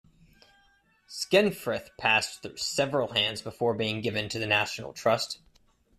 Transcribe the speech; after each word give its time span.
Skenfrith 1.07 1.89
passed 1.99 2.41
through 2.41 2.57
several 2.57 3.09
hands 3.13 3.43
before 3.43 3.75
being 3.75 4.01
given 4.01 4.29
to 4.29 4.39
the 4.39 4.47
National 4.47 4.93
Trust. 4.93 5.37